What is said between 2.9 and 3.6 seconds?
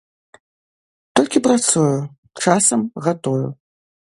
гатую.